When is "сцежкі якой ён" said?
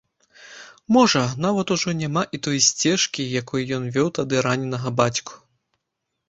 2.69-3.83